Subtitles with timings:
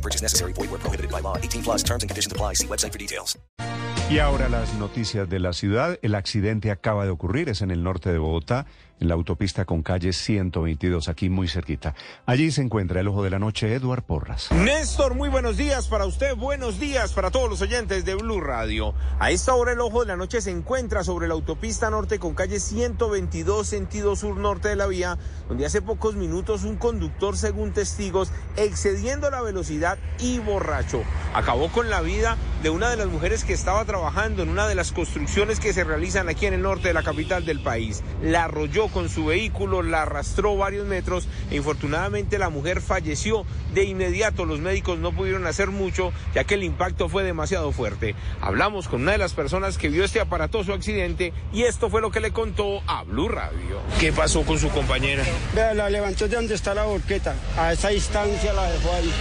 [0.00, 0.54] No purchase necessary.
[0.54, 1.36] Void where prohibited by law.
[1.36, 2.54] 18 plus terms and conditions apply.
[2.54, 3.38] See website for details.
[4.10, 5.98] Y ahora las noticias de la ciudad.
[6.02, 8.66] El accidente acaba de ocurrir, es en el norte de Bogotá,
[9.00, 11.94] en la autopista con calle 122, aquí muy cerquita.
[12.26, 14.52] Allí se encuentra el ojo de la noche, Eduard Porras.
[14.52, 18.94] Néstor, muy buenos días para usted, buenos días para todos los oyentes de Blue Radio.
[19.18, 22.34] A esta hora el ojo de la noche se encuentra sobre la autopista norte con
[22.34, 28.32] calle 122, sentido sur-norte de la vía, donde hace pocos minutos un conductor, según testigos,
[28.56, 31.02] excediendo la velocidad y borracho,
[31.34, 34.74] acabó con la vida de una de las mujeres que estaba trabajando en una de
[34.74, 38.02] las construcciones que se realizan aquí en el norte de la capital del país.
[38.22, 43.84] La arrolló con su vehículo, la arrastró varios metros e infortunadamente la mujer falleció de
[43.84, 44.44] inmediato.
[44.44, 48.14] Los médicos no pudieron hacer mucho ya que el impacto fue demasiado fuerte.
[48.40, 52.10] Hablamos con una de las personas que vio este aparatoso accidente y esto fue lo
[52.10, 53.80] que le contó a Blue Radio.
[53.98, 55.24] ¿Qué pasó con su compañera?
[55.54, 57.34] Vea, la levantó de donde está la volqueta.
[57.56, 59.12] A esa distancia la dejó ahí.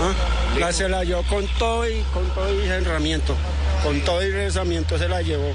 [0.00, 0.58] ¿Ah?
[0.58, 3.34] La se la llevó con todo y con todo y herramiento.
[3.82, 5.54] Con todo y rezamiento se la llevó.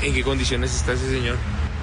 [0.00, 1.36] ¿En qué condiciones está ese señor?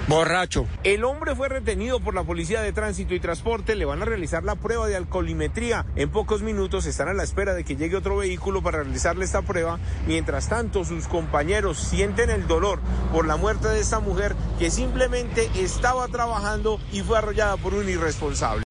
[0.08, 0.66] Borracho.
[0.82, 3.76] El hombre fue retenido por la Policía de Tránsito y Transporte.
[3.76, 5.86] Le van a realizar la prueba de alcoholimetría.
[5.94, 9.42] En pocos minutos están a la espera de que llegue otro vehículo para realizarle esta
[9.42, 9.78] prueba.
[10.08, 12.80] Mientras tanto, sus compañeros sienten el dolor
[13.12, 17.88] por la muerte de esta mujer que simplemente estaba trabajando y fue arrollada por un
[17.88, 18.64] irresponsable.